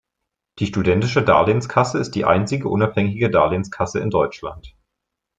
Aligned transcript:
Die 0.57 0.65
Studentische 0.65 1.21
Darlehnskasse 1.23 1.99
ist 1.99 2.15
die 2.15 2.25
einzige 2.25 2.67
unabhängige 2.69 3.29
Darlehenskasse 3.29 3.99
in 3.99 4.09
Deutschland. 4.09 4.75